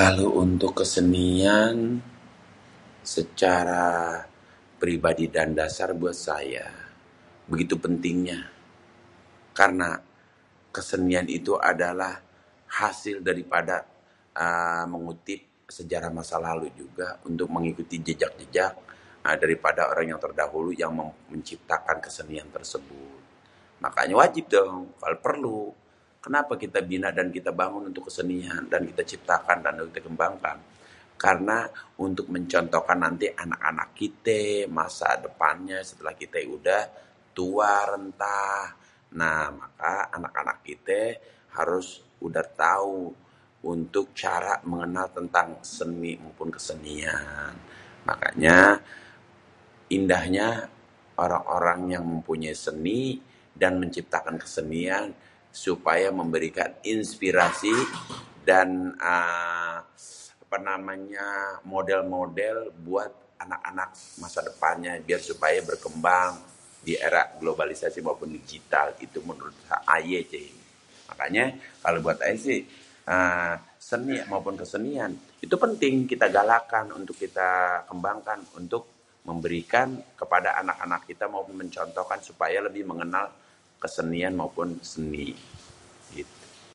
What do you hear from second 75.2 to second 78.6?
itu penting kita galakan untuk kita kembangkan